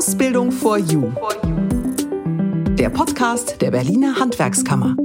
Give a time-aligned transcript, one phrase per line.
[0.00, 1.12] Ausbildung for You.
[2.78, 4.96] Der Podcast der Berliner Handwerkskammer.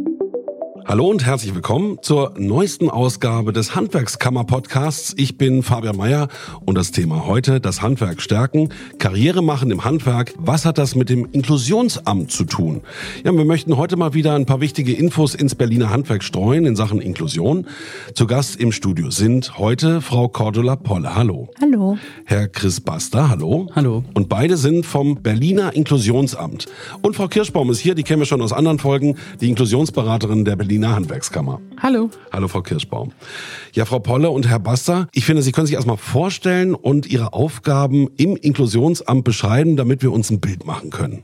[0.88, 5.16] Hallo und herzlich willkommen zur neuesten Ausgabe des Handwerkskammer-Podcasts.
[5.18, 6.28] Ich bin Fabian Meyer
[6.64, 8.70] und das Thema heute, das Handwerk stärken,
[9.00, 10.36] Karriere machen im Handwerk.
[10.38, 12.82] Was hat das mit dem Inklusionsamt zu tun?
[13.24, 16.76] Ja, wir möchten heute mal wieder ein paar wichtige Infos ins Berliner Handwerk streuen in
[16.76, 17.66] Sachen Inklusion.
[18.14, 21.16] Zu Gast im Studio sind heute Frau Cordula Polle.
[21.16, 21.50] Hallo.
[21.62, 21.98] Hallo.
[22.26, 23.32] Herr Chris Baster.
[23.32, 23.70] Hallo.
[23.76, 24.04] Hallo.
[24.14, 26.68] Und beide sind vom Berliner Inklusionsamt.
[27.02, 30.56] Und Frau Kirschbaum ist hier, die kennen wir schon aus anderen Folgen, die Inklusionsberaterin der
[30.56, 31.62] Berliner Berliner Handwerkskammer.
[31.82, 32.10] Hallo.
[32.34, 33.14] Hallo, Frau Kirschbaum.
[33.72, 37.32] Ja, Frau Polle und Herr Baster, ich finde, Sie können sich erstmal vorstellen und Ihre
[37.32, 41.24] Aufgaben im Inklusionsamt beschreiben, damit wir uns ein Bild machen können.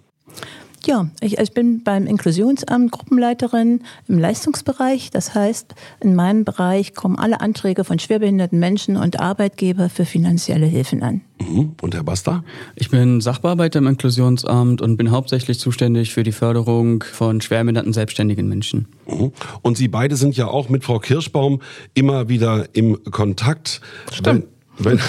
[0.85, 5.11] Ja, ich, ich, bin beim Inklusionsamt Gruppenleiterin im Leistungsbereich.
[5.11, 10.65] Das heißt, in meinem Bereich kommen alle Anträge von schwerbehinderten Menschen und Arbeitgeber für finanzielle
[10.65, 11.21] Hilfen an.
[11.39, 11.73] Mhm.
[11.81, 12.43] Und Herr Basta?
[12.75, 18.47] Ich bin Sachbearbeiter im Inklusionsamt und bin hauptsächlich zuständig für die Förderung von schwerbehinderten selbstständigen
[18.47, 18.87] Menschen.
[19.07, 19.31] Mhm.
[19.61, 21.61] Und Sie beide sind ja auch mit Frau Kirschbaum
[21.93, 23.81] immer wieder im Kontakt.
[24.11, 24.47] Stimmt.
[24.77, 24.99] Wenn,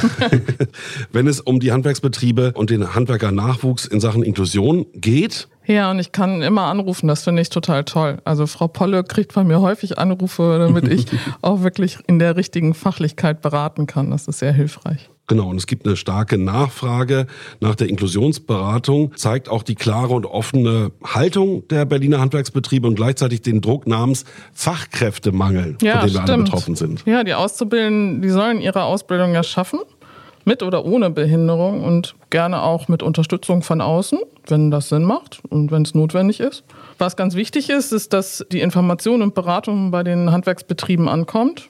[1.12, 5.48] wenn es um die Handwerksbetriebe und den Handwerkernachwuchs in Sachen Inklusion geht.
[5.66, 8.18] Ja, und ich kann immer anrufen, das finde ich total toll.
[8.24, 11.06] Also Frau Polle kriegt von mir häufig Anrufe, damit ich
[11.42, 14.10] auch wirklich in der richtigen Fachlichkeit beraten kann.
[14.10, 15.08] Das ist sehr hilfreich.
[15.28, 17.26] Genau, und es gibt eine starke Nachfrage
[17.60, 23.40] nach der Inklusionsberatung, zeigt auch die klare und offene Haltung der Berliner Handwerksbetriebe und gleichzeitig
[23.40, 26.28] den Druck namens Fachkräftemangel, ja, von dem wir stimmt.
[26.28, 27.04] alle betroffen sind.
[27.06, 29.80] Ja, die Auszubildenden, die sollen ihre Ausbildung ja schaffen,
[30.44, 35.40] mit oder ohne Behinderung und gerne auch mit Unterstützung von außen, wenn das Sinn macht
[35.48, 36.64] und wenn es notwendig ist.
[36.98, 41.68] Was ganz wichtig ist, ist, dass die Information und Beratung bei den Handwerksbetrieben ankommt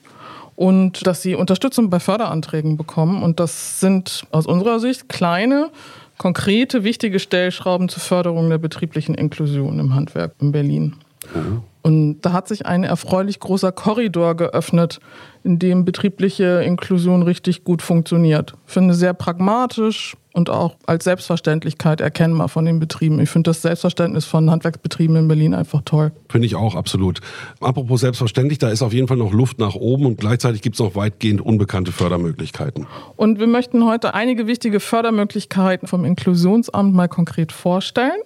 [0.55, 3.23] und dass sie Unterstützung bei Förderanträgen bekommen.
[3.23, 5.69] Und das sind aus unserer Sicht kleine,
[6.17, 10.95] konkrete, wichtige Stellschrauben zur Förderung der betrieblichen Inklusion im Handwerk in Berlin.
[11.33, 11.63] Mhm.
[11.83, 14.99] Und da hat sich ein erfreulich großer Korridor geöffnet,
[15.43, 18.55] in dem betriebliche Inklusion richtig gut funktioniert.
[18.65, 23.19] Ich finde sehr pragmatisch und auch als Selbstverständlichkeit erkennbar von den Betrieben.
[23.19, 26.13] Ich finde das Selbstverständnis von Handwerksbetrieben in Berlin einfach toll.
[26.29, 27.19] Finde ich auch, absolut.
[27.59, 30.79] Apropos selbstverständlich, da ist auf jeden Fall noch Luft nach oben und gleichzeitig gibt es
[30.79, 32.87] noch weitgehend unbekannte Fördermöglichkeiten.
[33.17, 38.21] Und wir möchten heute einige wichtige Fördermöglichkeiten vom Inklusionsamt mal konkret vorstellen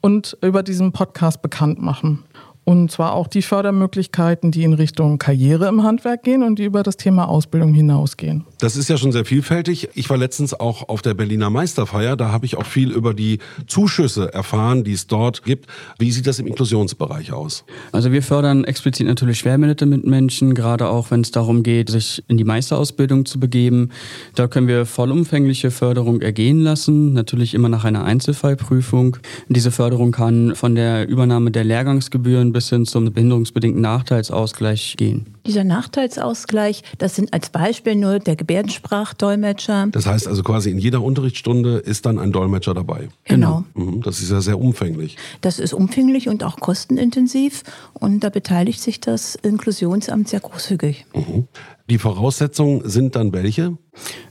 [0.00, 2.24] und über diesen Podcast bekannt machen.
[2.68, 6.82] Und zwar auch die Fördermöglichkeiten, die in Richtung Karriere im Handwerk gehen und die über
[6.82, 8.44] das Thema Ausbildung hinausgehen.
[8.58, 9.88] Das ist ja schon sehr vielfältig.
[9.94, 12.14] Ich war letztens auch auf der Berliner Meisterfeier.
[12.14, 15.64] Da habe ich auch viel über die Zuschüsse erfahren, die es dort gibt.
[15.98, 17.64] Wie sieht das im Inklusionsbereich aus?
[17.92, 22.36] Also wir fördern explizit natürlich schwerbehinderte Menschen, gerade auch wenn es darum geht, sich in
[22.36, 23.92] die Meisterausbildung zu begeben.
[24.34, 29.16] Da können wir vollumfängliche Förderung ergehen lassen, natürlich immer nach einer Einzelfallprüfung.
[29.48, 35.26] Diese Förderung kann von der Übernahme der Lehrgangsgebühren bis hin zum behinderungsbedingten Nachteilsausgleich gehen.
[35.46, 39.86] Dieser Nachteilsausgleich, das sind als Beispiel nur der Gebärdensprachdolmetscher.
[39.92, 43.10] Das heißt also quasi in jeder Unterrichtsstunde ist dann ein Dolmetscher dabei.
[43.26, 43.62] Genau.
[43.74, 45.16] Mhm, das ist ja sehr umfänglich.
[45.40, 51.06] Das ist umfänglich und auch kostenintensiv und da beteiligt sich das Inklusionsamt sehr großzügig.
[51.14, 51.46] Mhm.
[51.90, 53.78] Die Voraussetzungen sind dann welche?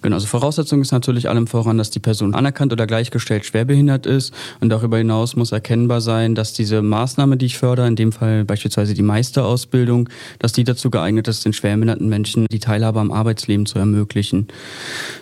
[0.03, 4.31] Genau, also Voraussetzung ist natürlich allem voran, dass die Person anerkannt oder gleichgestellt schwerbehindert ist.
[4.61, 8.45] Und darüber hinaus muss erkennbar sein, dass diese Maßnahme, die ich fördere, in dem Fall
[8.45, 10.07] beispielsweise die Meisterausbildung,
[10.37, 14.47] dass die dazu geeignet ist, den schwerbehinderten Menschen die Teilhabe am Arbeitsleben zu ermöglichen.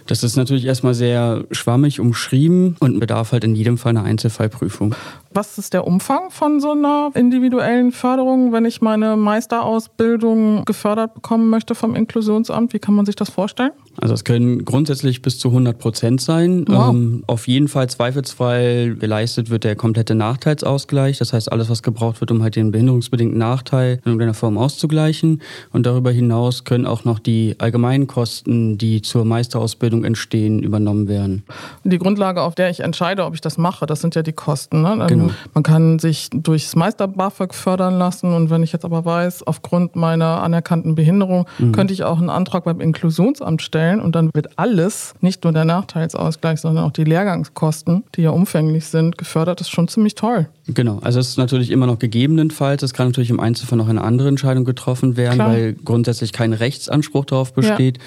[0.06, 4.94] Das ist natürlich erstmal sehr schwammig umschrieben und bedarf halt in jedem Fall einer Einzelfallprüfung.
[5.36, 11.50] Was ist der Umfang von so einer individuellen Förderung, wenn ich meine Meisterausbildung gefördert bekommen
[11.50, 12.72] möchte vom Inklusionsamt?
[12.72, 13.72] Wie kann man sich das vorstellen?
[14.00, 16.64] Also es können grundsätzlich bis zu 100 Prozent sein.
[16.70, 16.94] Wow.
[16.94, 21.18] Ähm, auf jeden Fall zweifelsfrei geleistet wird der komplette Nachteilsausgleich.
[21.18, 25.42] Das heißt, alles, was gebraucht wird, um halt den behinderungsbedingten Nachteil in irgendeiner Form auszugleichen.
[25.74, 31.44] Und darüber hinaus können auch noch die allgemeinen Kosten, die zur Meisterausbildung entstehen, übernommen werden.
[31.84, 34.82] Die Grundlage, auf der ich entscheide, ob ich das mache, das sind ja die Kosten.
[34.82, 35.06] Ne?
[35.08, 35.25] Genau.
[35.54, 38.34] Man kann sich durchs Meister-BAföG fördern lassen.
[38.34, 41.72] Und wenn ich jetzt aber weiß, aufgrund meiner anerkannten Behinderung, Mhm.
[41.72, 45.66] könnte ich auch einen Antrag beim Inklusionsamt stellen und dann wird alles, nicht nur der
[45.66, 49.60] Nachteilsausgleich, sondern auch die Lehrgangskosten, die ja umfänglich sind, gefördert.
[49.60, 50.48] Das ist schon ziemlich toll.
[50.68, 54.02] Genau, also es ist natürlich immer noch gegebenenfalls, es kann natürlich im Einzelfall noch eine
[54.04, 55.50] andere Entscheidung getroffen werden, Klar.
[55.52, 58.00] weil grundsätzlich kein Rechtsanspruch darauf besteht.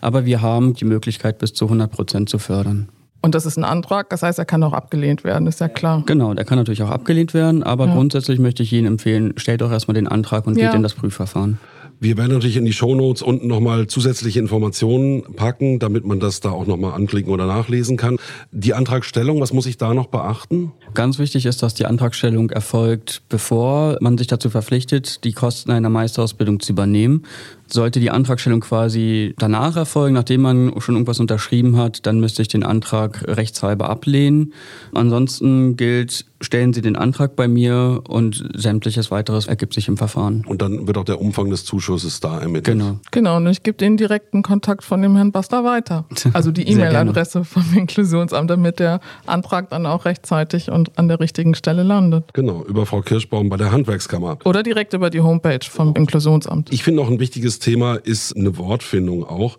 [0.00, 2.88] Aber wir haben die Möglichkeit, bis zu 100 Prozent zu fördern.
[3.24, 6.02] Und das ist ein Antrag, das heißt, er kann auch abgelehnt werden, ist ja klar.
[6.04, 7.94] Genau, der kann natürlich auch abgelehnt werden, aber Ja.
[7.94, 10.66] grundsätzlich möchte ich Ihnen empfehlen, stellt doch erstmal den Antrag und Ja.
[10.66, 11.58] geht in das Prüfverfahren.
[12.00, 16.50] Wir werden natürlich in die Shownotes unten nochmal zusätzliche Informationen packen, damit man das da
[16.50, 18.18] auch nochmal anklicken oder nachlesen kann.
[18.52, 20.72] Die Antragstellung, was muss ich da noch beachten?
[20.92, 25.88] Ganz wichtig ist, dass die Antragstellung erfolgt, bevor man sich dazu verpflichtet, die Kosten einer
[25.88, 27.22] Meisterausbildung zu übernehmen.
[27.66, 32.48] Sollte die Antragstellung quasi danach erfolgen, nachdem man schon irgendwas unterschrieben hat, dann müsste ich
[32.48, 34.52] den Antrag rechtshalber ablehnen.
[34.92, 40.44] Ansonsten gilt, stellen Sie den Antrag bei mir und sämtliches weiteres ergibt sich im Verfahren.
[40.46, 42.78] Und dann wird auch der Umfang des Zuschusses da ermittelt.
[42.78, 42.98] Genau.
[43.10, 46.04] Genau, und ich gebe den direkten Kontakt von dem Herrn Basta weiter.
[46.32, 51.54] Also die E-Mail-Adresse vom Inklusionsamt, damit der Antrag dann auch rechtzeitig und an der richtigen
[51.54, 52.24] Stelle landet.
[52.32, 54.38] Genau, über Frau Kirschbaum bei der Handwerkskammer.
[54.44, 56.72] Oder direkt über die Homepage vom Inklusionsamt.
[56.72, 59.58] Ich finde auch ein wichtiges Thema ist eine Wortfindung auch.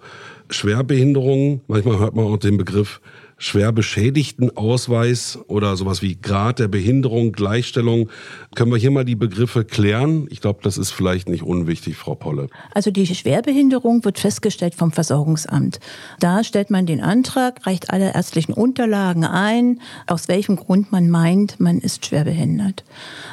[0.50, 3.02] Schwerbehinderung, manchmal hört man auch den Begriff
[3.38, 8.10] schwer beschädigten Ausweis oder sowas wie Grad der Behinderung, Gleichstellung.
[8.56, 10.28] Können wir hier mal die Begriffe klären?
[10.30, 12.48] Ich glaube, das ist vielleicht nicht unwichtig, Frau Polle.
[12.74, 15.80] Also die Schwerbehinderung wird festgestellt vom Versorgungsamt.
[16.20, 21.60] Da stellt man den Antrag, reicht alle ärztlichen Unterlagen ein, aus welchem Grund man meint,
[21.60, 22.84] man ist schwerbehindert.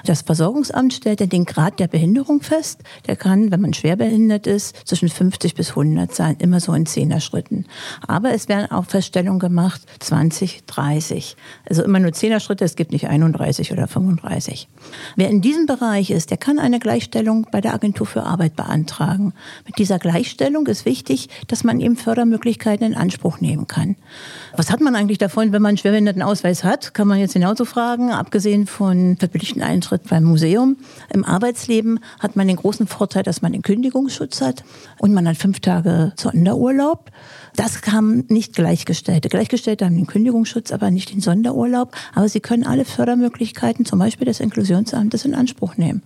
[0.04, 2.80] Das Versorgungsamt stellt dann den Grad der Behinderung fest.
[3.06, 7.66] Der kann, wenn man schwerbehindert ist, zwischen 50 bis 100 sein, immer so in Zehner-Schritten.
[8.06, 11.36] Aber es werden auch Feststellungen gemacht, 20, 30.
[11.68, 14.68] Also immer nur Zehner-Schritte, es gibt nicht 31 oder 35.
[15.16, 19.34] Wer in diesem Bereich ist, der kann eine Gleichstellung bei der Agentur für Arbeit beantragen.
[19.66, 23.96] Mit dieser Gleichstellung ist wichtig, dass man eben Fördermöglichkeiten in Anspruch nehmen kann.
[24.56, 26.94] Was hat man eigentlich davon, wenn man einen Schwerbehindertenausweis hat?
[26.94, 28.10] Kann man jetzt genauso fragen.
[28.10, 30.76] Abgesehen von verbilligten Eintritt beim Museum.
[31.12, 34.64] Im Arbeitsleben hat man den großen Vorteil, dass man den Kündigungsschutz hat
[34.98, 37.10] und man hat fünf Tage Sonderurlaub.
[37.56, 39.28] Das kam nicht Gleichgestellte.
[39.28, 41.92] Gleichgestellte haben den Kündigungsschutz, aber nicht den Sonderurlaub.
[42.14, 46.02] Aber sie können alle Fördermöglichkeiten, zum Beispiel des Inklusionsamtes, in Anspruch nehmen.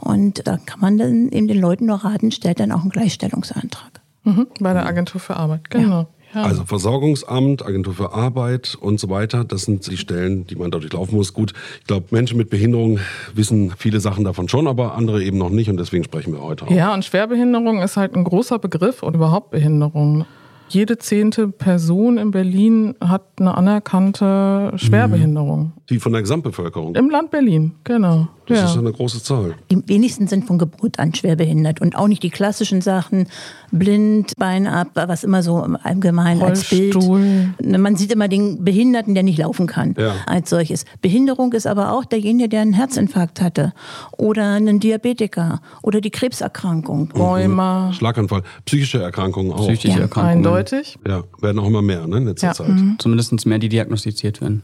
[0.00, 4.00] Und da kann man dann eben den Leuten nur raten, stellt dann auch einen Gleichstellungsantrag.
[4.24, 6.08] Mhm, bei der Agentur für Arbeit, genau.
[6.34, 6.44] Ja.
[6.44, 10.92] Also Versorgungsamt, Agentur für Arbeit und so weiter, das sind die Stellen, die man dadurch
[10.92, 11.34] laufen muss.
[11.34, 13.00] Gut, ich glaube, Menschen mit Behinderung
[13.34, 16.66] wissen viele Sachen davon schon, aber andere eben noch nicht und deswegen sprechen wir heute
[16.66, 16.70] auch.
[16.70, 20.24] Ja, und Schwerbehinderung ist halt ein großer Begriff und überhaupt Behinderung.
[20.72, 25.72] Jede zehnte Person in Berlin hat eine anerkannte Schwerbehinderung.
[25.90, 26.94] Die von der Gesamtbevölkerung.
[26.94, 28.28] Im Land Berlin, genau.
[28.46, 28.64] Das ja.
[28.64, 29.54] ist eine große Zahl.
[29.70, 33.28] Die wenigsten sind von Geburt an schwerbehindert und auch nicht die klassischen Sachen,
[33.70, 36.96] blind, Bein ab, was immer so im Allgemeinen als Bild.
[36.96, 37.54] Rollstuhl.
[37.78, 40.14] Man sieht immer den Behinderten, der nicht laufen kann, Ja.
[40.26, 40.86] als solches.
[41.02, 43.74] Behinderung ist aber auch derjenige, der einen Herzinfarkt hatte
[44.16, 47.10] oder einen Diabetiker oder die Krebserkrankung.
[47.14, 47.92] Rheuma.
[47.92, 49.68] Schlaganfall, psychische Erkrankungen auch.
[49.68, 50.38] Psychische Ja, Erkrankungen.
[50.38, 50.61] Eindeutig.
[51.06, 52.54] Ja, werden auch immer mehr ne, in letzter Ja.
[52.54, 52.70] Zeit.
[52.98, 54.62] Zumindest mehr, die diagnostiziert werden.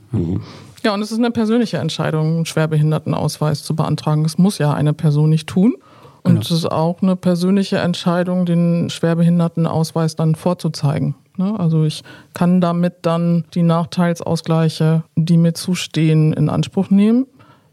[0.84, 4.22] Ja, und es ist eine persönliche Entscheidung, einen Schwerbehindertenausweis zu beantragen.
[4.22, 5.74] Das muss ja eine Person nicht tun.
[6.22, 11.14] Und es ist auch eine persönliche Entscheidung, den Schwerbehindertenausweis dann vorzuzeigen.
[11.38, 11.58] Ne?
[11.58, 12.02] Also ich
[12.34, 17.26] kann damit dann die Nachteilsausgleiche, die mir zustehen, in Anspruch nehmen.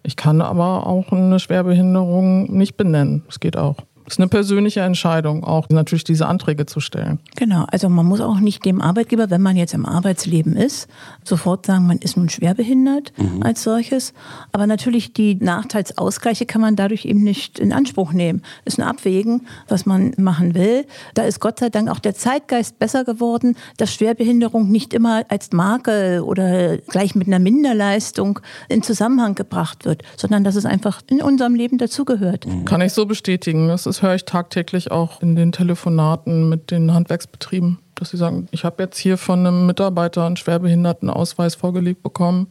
[0.04, 3.24] Ich kann aber auch eine Schwerbehinderung nicht benennen.
[3.26, 3.78] Das geht auch.
[4.08, 7.20] Es ist eine persönliche Entscheidung, auch natürlich diese Anträge zu stellen.
[7.36, 10.88] Genau, also man muss auch nicht dem Arbeitgeber, wenn man jetzt im Arbeitsleben ist,
[11.24, 14.14] sofort sagen, man ist nun schwerbehindert als solches.
[14.52, 18.44] Aber natürlich die Nachteilsausgleiche kann man dadurch eben nicht in Anspruch nehmen.
[18.64, 20.86] Ist ein Abwägen, was man machen will.
[21.16, 25.52] Da ist Gott sei Dank auch der Zeitgeist besser geworden, dass Schwerbehinderung nicht immer als
[25.52, 31.22] Makel oder gleich mit einer Minderleistung in Zusammenhang gebracht wird, sondern dass es einfach in
[31.22, 32.46] unserem Leben dazugehört.
[32.66, 33.68] Kann ich so bestätigen.
[33.68, 38.48] Das ist, höre ich tagtäglich auch in den Telefonaten mit den Handwerksbetrieben, dass sie sagen,
[38.52, 42.48] ich habe jetzt hier von einem Mitarbeiter einen Schwerbehindertenausweis vorgelegt bekommen.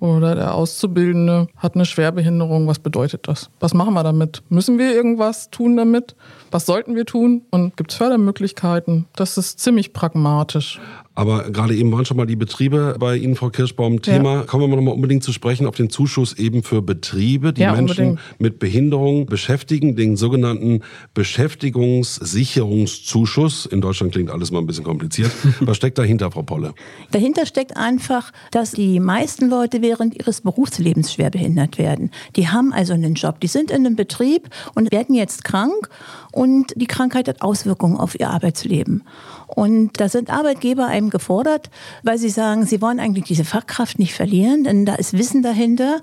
[0.00, 2.66] Oder der Auszubildende hat eine Schwerbehinderung.
[2.66, 3.50] Was bedeutet das?
[3.60, 4.42] Was machen wir damit?
[4.48, 6.16] Müssen wir irgendwas tun damit?
[6.50, 7.42] Was sollten wir tun?
[7.50, 9.06] Und gibt es Fördermöglichkeiten?
[9.14, 10.80] Das ist ziemlich pragmatisch.
[11.16, 14.42] Aber gerade eben waren schon mal die Betriebe bei Ihnen, Frau Kirschbaum, Thema.
[14.42, 18.10] Kommen wir nochmal unbedingt zu sprechen auf den Zuschuss eben für Betriebe, die Ja, Menschen
[18.10, 18.40] unbedingt.
[18.40, 20.80] mit Behinderung beschäftigen, den sogenannten
[21.14, 23.66] Beschäftigungssicherungszuschuss.
[23.66, 25.30] In Deutschland klingt alles mal ein bisschen kompliziert.
[25.60, 26.74] Was steckt dahinter, Frau Polle?
[27.12, 32.10] Dahinter steckt einfach, dass die meisten Leute während ihres Berufslebens schwer behindert werden.
[32.36, 35.88] Die haben also einen Job, die sind in einem Betrieb und werden jetzt krank
[36.32, 39.04] und die Krankheit hat Auswirkungen auf ihr Arbeitsleben.
[39.54, 41.70] Und da sind Arbeitgeber einem gefordert,
[42.02, 46.00] weil sie sagen, sie wollen eigentlich diese Fachkraft nicht verlieren, denn da ist Wissen dahinter.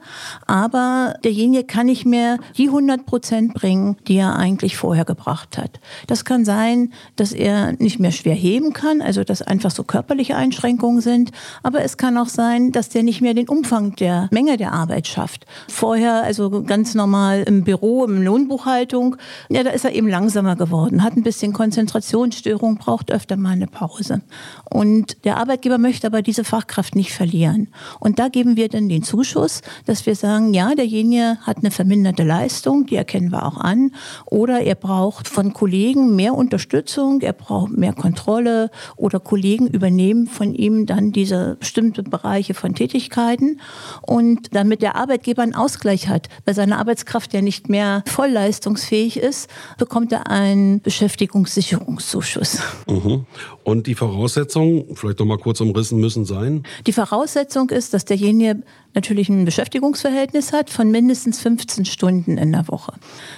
[0.48, 5.79] Aber derjenige kann nicht mehr die 100 Prozent bringen, die er eigentlich vorher gebracht hat.
[6.08, 10.36] Das kann sein, dass er nicht mehr schwer heben kann, also dass einfach so körperliche
[10.36, 11.31] Einschränkungen sind.
[11.62, 15.08] Aber es kann auch sein, dass der nicht mehr den Umfang der Menge der Arbeit
[15.08, 15.46] schafft.
[15.67, 19.17] Vorher, also ganz normal im Büro, im Lohnbuchhaltung,
[19.50, 23.67] ja, da ist er eben langsamer geworden, hat ein bisschen Konzentrationsstörung, braucht öfter mal eine
[23.67, 24.21] Pause.
[24.69, 27.69] Und der Arbeitgeber möchte aber diese Fachkraft nicht verlieren.
[28.00, 32.24] Und da geben wir dann den Zuschuss, dass wir sagen, ja, derjenige hat eine verminderte
[32.24, 33.91] Leistung, die erkennen wir auch an.
[34.25, 40.53] Oder er braucht von Kollegen mehr Unterstützung, er braucht mehr Kontrolle oder Kollegen übernehmen von
[40.53, 43.60] ihm dann diese bestimmten Bereiche von Tätigkeiten.
[44.01, 49.50] Und damit der Arbeitgeber einen Ausgleich hat, weil seine Arbeitskraft ja nicht mehr vollleistungsfähig ist,
[49.77, 52.60] bekommt er einen Beschäftigungssicherungszuschuss.
[52.88, 53.25] Mhm.
[53.63, 56.63] Und die Voraussetzungen, vielleicht noch mal kurz umrissen, müssen sein?
[56.88, 62.67] Die Voraussetzung ist, dass derjenige natürlich ein Beschäftigungsverhältnis hat von mindestens 15 Stunden in der
[62.67, 62.93] Woche.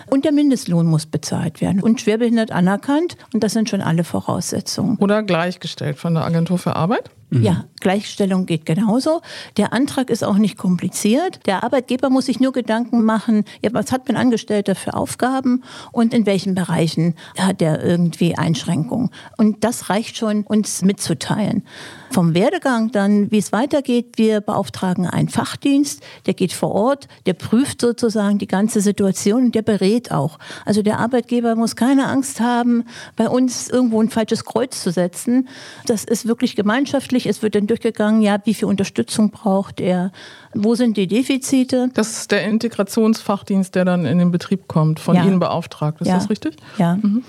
[0.10, 3.18] Und der Mindestlohn muss bezahlt werden und schwerbehindert anerkannt.
[3.34, 4.98] Und das sind schon alle Voraussetzungen.
[4.98, 7.12] Oder gleichgestellt von der Agentur für Arbeit?
[7.34, 7.44] Mhm.
[7.44, 9.22] Ja, Gleichstellung geht genauso.
[9.58, 11.40] Der Antrag ist auch nicht kompliziert.
[11.46, 16.14] Der Arbeitgeber muss sich nur Gedanken machen, ja, was hat mein Angestellter für Aufgaben und
[16.14, 19.10] in welchen Bereichen hat er irgendwie Einschränkungen.
[19.38, 21.64] Und das reicht schon, uns mitzuteilen.
[22.12, 27.34] Vom Werdegang dann, wie es weitergeht, wir beauftragen einen Fachdienst, der geht vor Ort, der
[27.34, 30.38] prüft sozusagen die ganze Situation und der berät auch.
[30.64, 32.84] Also der Arbeitgeber muss keine Angst haben,
[33.16, 35.50] bei uns irgendwo ein falsches Kreuz zu setzen.
[35.88, 37.23] Das ist wirklich gemeinschaftlich.
[37.26, 40.12] Es wird dann durchgegangen, ja, wie viel Unterstützung braucht er,
[40.54, 41.90] wo sind die Defizite.
[41.94, 45.26] Das ist der Integrationsfachdienst, der dann in den Betrieb kommt, von ja.
[45.26, 46.02] Ihnen beauftragt.
[46.02, 46.16] Ist ja.
[46.16, 46.58] das richtig?
[46.78, 46.96] Ja.
[46.96, 47.24] Mhm.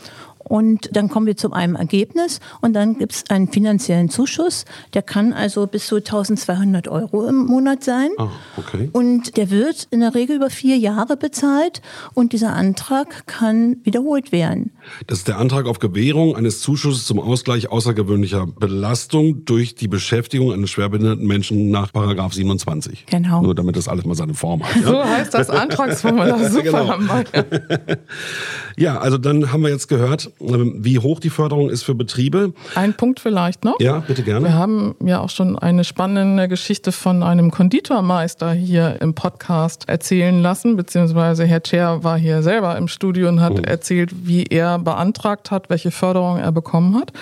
[0.44, 4.64] Und dann kommen wir zu einem Ergebnis und dann gibt es einen finanziellen Zuschuss.
[4.92, 8.10] Der kann also bis zu 1200 Euro im Monat sein.
[8.18, 8.90] Ah, okay.
[8.92, 11.82] Und der wird in der Regel über vier Jahre bezahlt
[12.14, 14.72] und dieser Antrag kann wiederholt werden.
[15.06, 20.52] Das ist der Antrag auf Gewährung eines Zuschusses zum Ausgleich außergewöhnlicher Belastung durch die Beschäftigung
[20.52, 23.06] eines schwerbehinderten Menschen nach Paragraph 27.
[23.06, 23.42] Genau.
[23.42, 24.76] Nur damit das alles mal seine Form hat.
[24.76, 24.82] Ja?
[24.82, 26.38] So heißt das Antragsformular.
[26.50, 26.62] Super.
[26.62, 26.94] genau.
[28.76, 32.52] ja, also dann haben wir jetzt gehört, wie hoch die Förderung ist für Betriebe.
[32.74, 33.80] Ein Punkt vielleicht noch.
[33.80, 34.46] Ja, bitte gerne.
[34.46, 40.40] Wir haben ja auch schon eine spannende Geschichte von einem Konditormeister hier im Podcast erzählen
[40.42, 43.62] lassen, beziehungsweise Herr Tscher war hier selber im Studio und hat oh.
[43.62, 47.12] erzählt, wie er beantragt hat, welche Förderung er bekommen hat.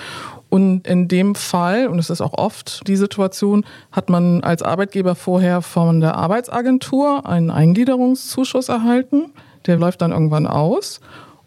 [0.53, 5.15] Und in dem Fall, und es ist auch oft die Situation, hat man als Arbeitgeber
[5.15, 9.31] vorher von der Arbeitsagentur einen Eingliederungszuschuss erhalten.
[9.65, 11.01] Der läuft dann irgendwann aus.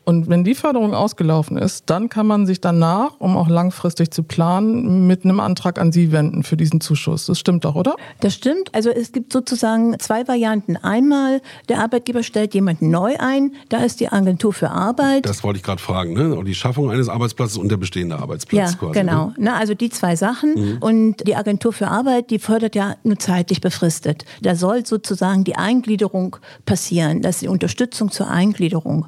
[0.08, 4.22] Und wenn die Förderung ausgelaufen ist, dann kann man sich danach, um auch langfristig zu
[4.22, 7.26] planen, mit einem Antrag an Sie wenden für diesen Zuschuss.
[7.26, 7.96] Das stimmt doch, oder?
[8.20, 8.72] Das stimmt.
[8.72, 10.76] Also es gibt sozusagen zwei Varianten.
[10.76, 15.26] Einmal, der Arbeitgeber stellt jemanden neu ein, da ist die Agentur für Arbeit.
[15.26, 16.40] Das wollte ich gerade fragen, ne?
[16.44, 19.00] Die Schaffung eines Arbeitsplatzes und der bestehende Arbeitsplatz ja, quasi.
[19.00, 19.26] Genau.
[19.26, 19.34] Ne?
[19.38, 20.54] Na, also die zwei Sachen.
[20.54, 20.78] Mhm.
[20.82, 24.24] Und die Agentur für Arbeit, die fördert ja nur zeitlich befristet.
[24.40, 29.06] Da soll sozusagen die Eingliederung passieren, das ist die Unterstützung zur Eingliederung.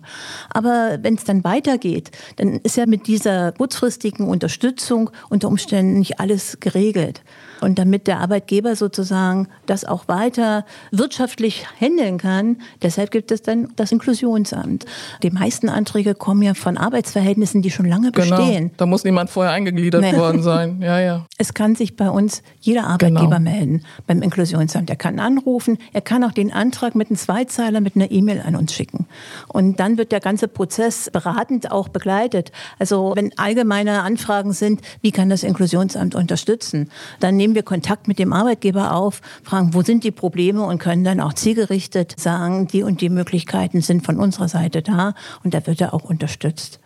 [0.50, 6.20] Aber wenn es dann weitergeht, dann ist ja mit dieser kurzfristigen Unterstützung unter Umständen nicht
[6.20, 7.22] alles geregelt.
[7.60, 13.68] Und damit der Arbeitgeber sozusagen das auch weiter wirtschaftlich handeln kann, deshalb gibt es dann
[13.76, 14.84] das Inklusionsamt.
[15.22, 18.36] Die meisten Anträge kommen ja von Arbeitsverhältnissen, die schon lange genau.
[18.36, 18.70] bestehen.
[18.76, 20.16] Da muss niemand vorher eingegliedert nee.
[20.16, 20.80] worden sein.
[20.80, 21.26] Ja, ja.
[21.36, 23.50] Es kann sich bei uns jeder Arbeitgeber genau.
[23.50, 24.88] melden beim Inklusionsamt.
[24.90, 28.56] Er kann anrufen, er kann auch den Antrag mit einem Zweizeiler mit einer E-Mail an
[28.56, 29.06] uns schicken.
[29.48, 30.77] Und dann wird der ganze Prozess
[31.12, 32.52] beratend auch begleitet.
[32.78, 38.18] Also wenn allgemeine Anfragen sind, wie kann das Inklusionsamt unterstützen, dann nehmen wir Kontakt mit
[38.18, 42.82] dem Arbeitgeber auf, fragen, wo sind die Probleme und können dann auch zielgerichtet sagen, die
[42.82, 46.80] und die Möglichkeiten sind von unserer Seite da und da wird er auch unterstützt.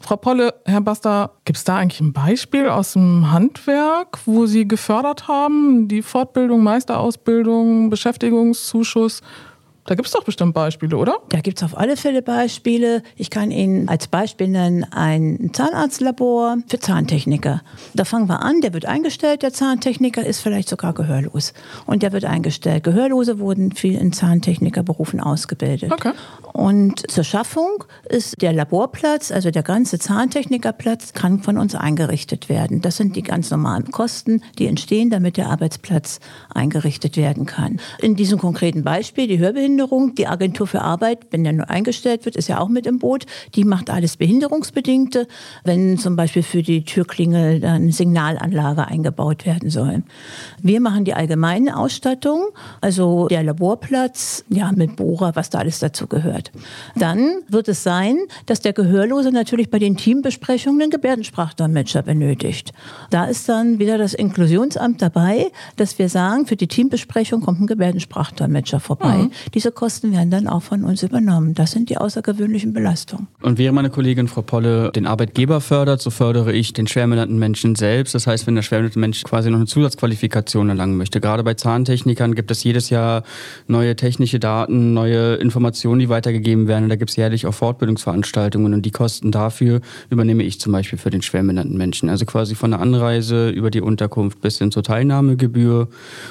[0.00, 4.66] Frau Polle, Herr Basta, gibt es da eigentlich ein Beispiel aus dem Handwerk, wo Sie
[4.66, 9.22] gefördert haben, die Fortbildung, Meisterausbildung, Beschäftigungszuschuss?
[9.84, 11.18] Da gibt es doch bestimmt Beispiele, oder?
[11.30, 13.02] Da gibt es auf alle Fälle Beispiele.
[13.16, 17.62] Ich kann Ihnen als Beispiel nennen ein Zahnarztlabor für Zahntechniker.
[17.92, 21.52] Da fangen wir an, der wird eingestellt, der Zahntechniker ist vielleicht sogar gehörlos.
[21.86, 22.84] Und der wird eingestellt.
[22.84, 25.90] Gehörlose wurden viel in Zahntechnikerberufen ausgebildet.
[25.90, 26.12] Okay.
[26.52, 32.82] Und zur Schaffung ist der Laborplatz, also der ganze Zahntechnikerplatz, kann von uns eingerichtet werden.
[32.82, 36.20] Das sind die ganz normalen Kosten, die entstehen, damit der Arbeitsplatz
[36.54, 37.80] eingerichtet werden kann.
[37.98, 40.14] In diesem konkreten Beispiel, die Hörbehinderung, Schwerbehinderung.
[40.14, 43.26] Die Agentur für Arbeit, wenn der neu eingestellt wird, ist ja auch mit im Boot.
[43.54, 45.26] Die macht alles Behinderungsbedingte,
[45.64, 50.02] wenn zum Beispiel für die Türklingel eine Signalanlage eingebaut werden soll.
[50.60, 52.48] Wir machen die allgemeine Ausstattung,
[52.80, 56.52] also der Laborplatz, ja, mit Bohrer, was da alles dazu gehört.
[56.96, 62.72] Dann wird es sein, dass der Gehörlose natürlich bei den Teambesprechungen einen Gebärdensprachdolmetscher benötigt.
[63.10, 67.66] Da ist dann wieder das Inklusionsamt dabei, dass wir sagen, für die Teambesprechung kommt ein
[67.66, 69.16] Gebärdensprachdolmetscher vorbei.
[69.16, 69.30] Mhm.
[69.62, 71.54] Diese Kosten werden dann auch von uns übernommen.
[71.54, 73.28] Das sind die außergewöhnlichen Belastungen.
[73.42, 77.76] Und während meine Kollegin Frau Polle den Arbeitgeber fördert, so fördere ich den schwerbehinderten Menschen
[77.76, 78.12] selbst.
[78.16, 81.20] Das heißt, wenn der schwerbehinderte Mensch quasi noch eine Zusatzqualifikation erlangen möchte.
[81.20, 83.22] Gerade bei Zahntechnikern gibt es jedes Jahr
[83.68, 86.82] neue technische Daten, neue Informationen, die weitergegeben werden.
[86.82, 90.98] Und da gibt es jährlich auch Fortbildungsveranstaltungen und die Kosten dafür übernehme ich zum Beispiel
[90.98, 92.08] für den schwerbehinderten Menschen.
[92.08, 95.86] Also quasi von der Anreise über die Unterkunft bis hin zur Teilnahmegebühr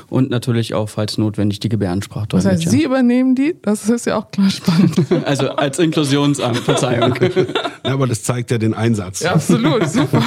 [0.09, 2.55] und natürlich auch, falls notwendig, die Gebärdensprachdolmetscher.
[2.55, 3.55] Das heißt, Sie übernehmen die?
[3.61, 4.95] Das ist ja auch klar spannend.
[5.25, 7.13] also als Inklusionsamt, Verzeihung.
[7.83, 9.21] Ja, aber das zeigt ja den Einsatz.
[9.21, 10.21] Ja, absolut, super.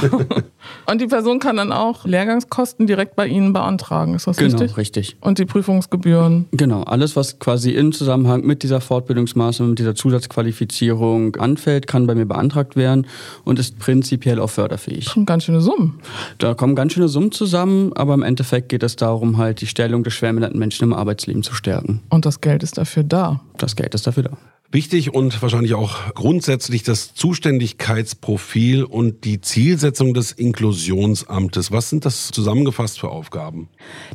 [0.86, 4.76] Und die Person kann dann auch Lehrgangskosten direkt bei Ihnen beantragen, ist das genau, richtig?
[4.76, 5.16] richtig.
[5.20, 6.46] Und die Prüfungsgebühren?
[6.52, 12.14] Genau, alles, was quasi im Zusammenhang mit dieser Fortbildungsmaßnahme, mit dieser Zusatzqualifizierung anfällt, kann bei
[12.14, 13.06] mir beantragt werden
[13.44, 15.04] und ist prinzipiell auch förderfähig.
[15.04, 16.00] Schon ganz schöne Summen.
[16.38, 20.02] Da kommen ganz schöne Summen zusammen, aber im Endeffekt geht es darum, halt die Stellung
[20.04, 22.02] des schwerbehinderten Menschen im Arbeitsleben zu stärken.
[22.08, 23.40] Und das Geld ist dafür da.
[23.58, 24.38] Das Geld ist dafür da.
[24.74, 31.70] Wichtig und wahrscheinlich auch grundsätzlich das Zuständigkeitsprofil und die Zielsetzung des Inklusionsamtes.
[31.70, 33.68] Was sind das zusammengefasst für Aufgaben?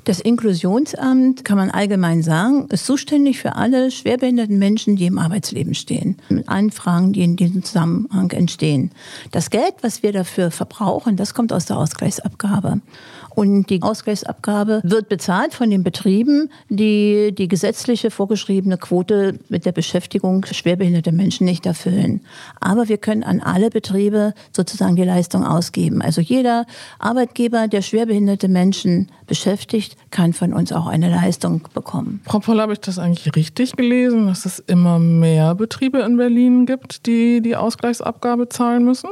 [0.04, 5.76] Das Inklusionsamt, kann man allgemein sagen, ist zuständig für alle schwerbehinderten Menschen, die im Arbeitsleben
[5.76, 6.18] stehen.
[6.28, 8.92] Mit allen Fragen, die in diesem Zusammenhang entstehen.
[9.32, 12.82] Das Geld, was wir dafür verbrauchen, das kommt aus der Ausgleichsabgabe.
[13.30, 19.72] Und die Ausgleichsabgabe wird bezahlt von den Betrieben, die die gesetzliche vorgeschriebene Quote mit der
[19.72, 22.22] Beschäftigung schwerbehinderter Menschen nicht erfüllen.
[22.60, 26.02] Aber wir können an alle Betriebe sozusagen die Leistung ausgeben.
[26.02, 26.66] Also jeder
[27.00, 32.20] Arbeitgeber, der schwerbehinderte Menschen beschäftigt, kann von uns auch eine Leistung bekommen.
[32.26, 36.66] Frau Poll, habe ich das eigentlich richtig gelesen, dass es immer mehr Betriebe in Berlin
[36.66, 39.10] gibt, die die Ausgleichsabgabe zahlen müssen?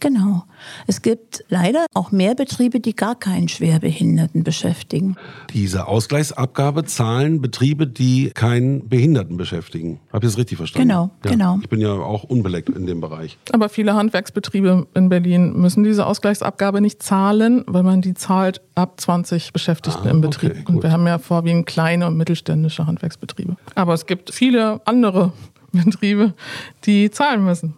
[0.00, 0.44] Genau.
[0.86, 5.16] Es gibt leider auch mehr Betriebe, die gar keinen Schwerbehinderten beschäftigen.
[5.52, 10.00] Diese Ausgleichsabgabe zahlen Betriebe, die keinen Behinderten beschäftigen.
[10.12, 10.88] Habe ich das richtig verstanden?
[10.88, 11.30] Genau, ja.
[11.30, 11.58] genau.
[11.62, 13.38] Ich bin ja auch unbeleckt in dem Bereich.
[13.52, 19.00] Aber viele Handwerksbetriebe in Berlin müssen diese Ausgleichsabgabe nicht zahlen, weil man die zahlt ab
[19.00, 20.52] 20 Beschäftigten ah, im Betrieb.
[20.52, 23.56] Okay, und wir haben ja vorwiegend kleine und mittelständische Handwerksbetriebe.
[23.74, 25.32] Aber es gibt viele andere
[25.72, 26.34] Betriebe,
[26.84, 27.74] die zahlen müssen.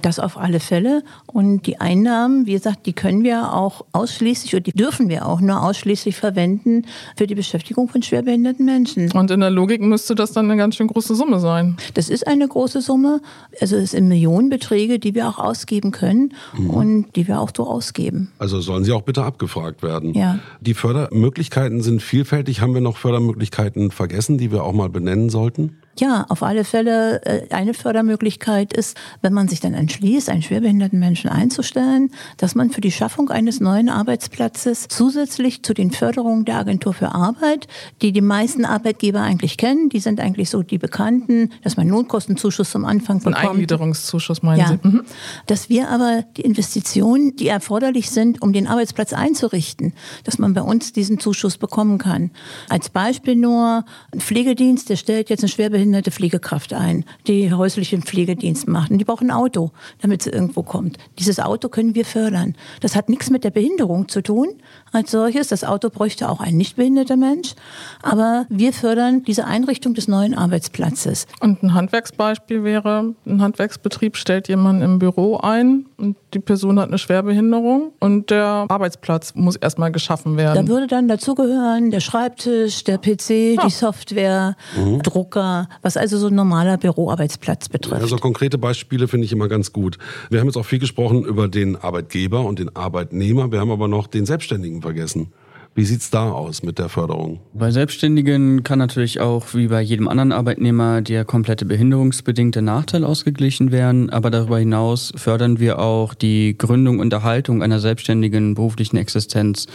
[0.00, 1.02] Das auf alle Fälle.
[1.26, 5.40] Und die Einnahmen, wie gesagt, die können wir auch ausschließlich oder die dürfen wir auch
[5.40, 9.10] nur ausschließlich verwenden für die Beschäftigung von schwerbehinderten Menschen.
[9.12, 11.76] Und in der Logik müsste das dann eine ganz schön große Summe sein.
[11.94, 13.20] Das ist eine große Summe.
[13.60, 16.70] Also es sind Millionenbeträge, die wir auch ausgeben können mhm.
[16.70, 18.32] und die wir auch so ausgeben.
[18.38, 20.14] Also sollen sie auch bitte abgefragt werden.
[20.14, 20.38] Ja.
[20.60, 22.60] Die Fördermöglichkeiten sind vielfältig.
[22.60, 25.76] Haben wir noch Fördermöglichkeiten vergessen, die wir auch mal benennen sollten?
[25.98, 27.24] Ja, auf alle Fälle.
[27.24, 32.70] Äh, eine Fördermöglichkeit ist, wenn man sich dann entschließt, einen schwerbehinderten Menschen einzustellen, dass man
[32.70, 37.68] für die Schaffung eines neuen Arbeitsplatzes zusätzlich zu den Förderungen der Agentur für Arbeit,
[38.00, 42.70] die die meisten Arbeitgeber eigentlich kennen, die sind eigentlich so die Bekannten, dass man Notkostenzuschuss
[42.70, 43.36] zum Anfang bekommt.
[43.36, 44.68] Ein Eingliederungszuschuss meinen ja.
[44.68, 44.88] Sie?
[44.88, 45.02] Mhm.
[45.46, 49.92] Dass wir aber die Investitionen, die erforderlich sind, um den Arbeitsplatz einzurichten,
[50.24, 52.30] dass man bei uns diesen Zuschuss bekommen kann.
[52.70, 58.02] Als Beispiel nur, ein Pflegedienst, der stellt jetzt eine schwerbehinderte behinderte Pflegekraft ein, die häuslichen
[58.02, 58.92] Pflegedienst macht.
[58.92, 60.96] Und die braucht ein Auto, damit sie irgendwo kommt.
[61.18, 62.54] Dieses Auto können wir fördern.
[62.80, 64.48] Das hat nichts mit der Behinderung zu tun
[64.92, 65.48] als solches.
[65.48, 67.54] Das Auto bräuchte auch ein nicht behinderter Mensch.
[68.00, 71.26] Aber wir fördern diese Einrichtung des neuen Arbeitsplatzes.
[71.40, 76.88] Und ein Handwerksbeispiel wäre, ein Handwerksbetrieb stellt jemanden im Büro ein und die Person hat
[76.88, 80.66] eine Schwerbehinderung und der Arbeitsplatz muss erstmal geschaffen werden.
[80.66, 83.66] Da würde dann dazugehören der Schreibtisch, der PC, ja.
[83.66, 85.02] die Software, mhm.
[85.02, 88.02] Drucker, was also so ein normaler Büroarbeitsplatz betrifft.
[88.02, 89.98] Also konkrete Beispiele finde ich immer ganz gut.
[90.30, 93.52] Wir haben jetzt auch viel gesprochen über den Arbeitgeber und den Arbeitnehmer.
[93.52, 95.32] Wir haben aber noch den Selbstständigen vergessen.
[95.74, 97.40] Wie sieht's da aus mit der Förderung?
[97.54, 103.72] Bei Selbstständigen kann natürlich auch wie bei jedem anderen Arbeitnehmer der komplette behinderungsbedingte Nachteil ausgeglichen
[103.72, 109.66] werden, aber darüber hinaus fördern wir auch die Gründung und Erhaltung einer selbstständigen beruflichen Existenz,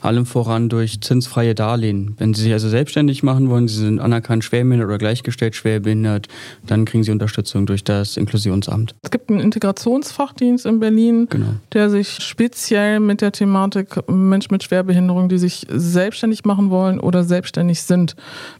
[0.00, 2.16] allem voran durch zinsfreie Darlehen.
[2.18, 6.26] Wenn Sie sich also selbstständig machen wollen, Sie sind anerkannt schwerbehindert oder gleichgestellt schwerbehindert,
[6.66, 8.96] dann kriegen Sie Unterstützung durch das Inklusionsamt.
[9.02, 11.54] Es gibt einen Integrationsfachdienst in Berlin, genau.
[11.72, 17.24] der sich speziell mit der Thematik Mensch mit Schwerbehinderung, die sich selbstständig machen wollen oder
[17.24, 18.16] selbstständig sind,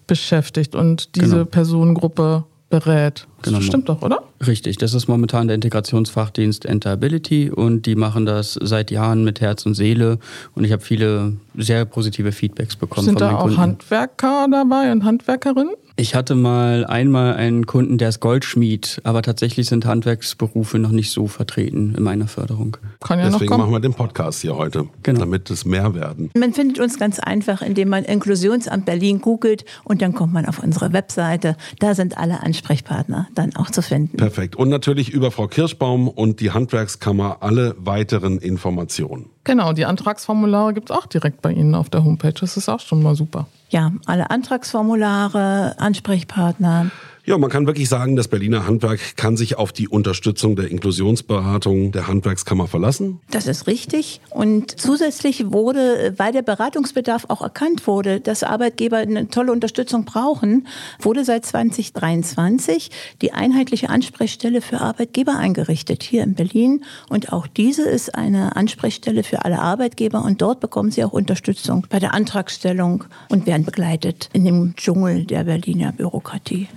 [0.06, 1.44] beschäftigt und diese Genau.
[1.46, 3.26] Personengruppe berät.
[3.42, 3.60] Das Genau.
[3.62, 4.22] stimmt doch, oder?
[4.46, 9.64] Richtig, das ist momentan der Integrationsfachdienst Enterability und die machen das seit Jahren mit Herz
[9.66, 10.18] und Seele
[10.54, 13.58] und ich habe viele sehr positive Feedbacks bekommen Sind da auch Kunden.
[13.58, 15.74] Handwerker dabei und Handwerkerinnen?
[15.96, 21.12] Ich hatte mal einmal einen Kunden, der ist Goldschmied, aber tatsächlich sind Handwerksberufe noch nicht
[21.12, 22.76] so vertreten in meiner Förderung.
[22.98, 25.20] Kann ja Deswegen noch machen wir den Podcast hier heute, Genau.
[25.20, 26.30] damit es mehr werden.
[26.36, 30.58] Man findet uns ganz einfach, indem man Inklusionsamt Berlin googelt und dann kommt man auf
[30.58, 31.56] unsere Webseite.
[31.78, 34.16] Da sind alle Ansprechpartner dann auch zu finden.
[34.16, 34.56] Perfekt.
[34.56, 39.26] Und natürlich über Frau Kirschbaum und die Handwerkskammer alle weiteren Informationen.
[39.44, 42.32] Genau, die Antragsformulare gibt es auch direkt bei Ihnen auf der Homepage.
[42.32, 43.46] Das ist auch schon mal super.
[43.68, 46.90] Ja, alle Antragsformulare, Ansprechpartner.
[47.26, 51.90] Ja, man kann wirklich sagen, das Berliner Handwerk kann sich auf die Unterstützung der Inklusionsberatung
[51.90, 53.18] der Handwerkskammer verlassen.
[53.30, 54.20] Das ist richtig.
[54.28, 60.68] Und zusätzlich wurde, weil der Beratungsbedarf auch erkannt wurde, dass Arbeitgeber eine tolle Unterstützung brauchen,
[61.00, 62.90] wurde seit 2023
[63.22, 66.84] die einheitliche Ansprechstelle für Arbeitgeber eingerichtet hier in Berlin.
[67.08, 70.22] Und auch diese ist eine Ansprechstelle für alle Arbeitgeber.
[70.22, 75.24] Und dort bekommen sie auch Unterstützung bei der Antragstellung und werden begleitet in dem Dschungel
[75.24, 76.68] der Berliner Bürokratie.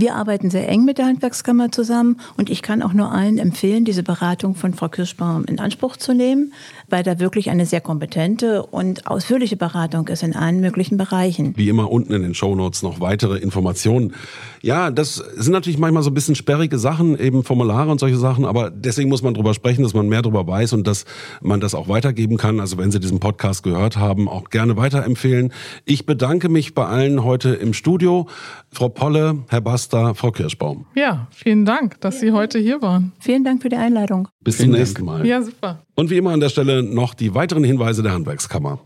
[0.00, 3.84] Wir arbeiten sehr eng mit der Handwerkskammer zusammen und ich kann auch nur allen empfehlen,
[3.84, 6.52] diese Beratung von Frau Kirschbaum in Anspruch zu nehmen,
[6.88, 11.52] weil da wirklich eine sehr kompetente und ausführliche Beratung ist in allen möglichen Bereichen.
[11.56, 14.14] Wie immer unten in den Shownotes noch weitere Informationen.
[14.62, 18.44] Ja, das sind natürlich manchmal so ein bisschen sperrige Sachen, eben Formulare und solche Sachen,
[18.44, 21.06] aber deswegen muss man drüber sprechen, dass man mehr drüber weiß und dass
[21.40, 22.60] man das auch weitergeben kann.
[22.60, 25.52] Also wenn Sie diesen Podcast gehört haben, auch gerne weiterempfehlen.
[25.86, 28.28] Ich bedanke mich bei allen heute im Studio.
[28.70, 30.84] Frau Polle, Herr Basta, Frau Kirschbaum.
[30.94, 33.12] Ja, vielen Dank, dass Sie heute hier waren.
[33.20, 34.28] Vielen Dank für die Einladung.
[34.44, 35.26] Bis Vielen zum nächsten Mal.
[35.26, 35.82] Ja, super.
[35.94, 38.80] Und wie immer an der Stelle noch die weiteren Hinweise der Handwerkskammer.